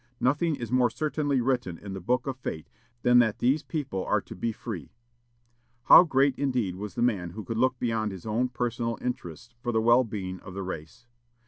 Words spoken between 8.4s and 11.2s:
personal interests for the well being of the race!